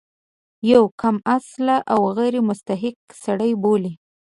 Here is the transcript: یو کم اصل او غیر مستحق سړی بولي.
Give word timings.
یو 0.71 0.83
کم 1.01 1.15
اصل 1.37 1.67
او 1.93 2.01
غیر 2.17 2.35
مستحق 2.47 2.97
سړی 3.23 3.51
بولي. 3.61 3.93